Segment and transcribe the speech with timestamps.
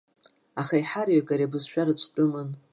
[0.61, 2.49] Аха аиҳараҩык ари абызшәа рыцәтәымын.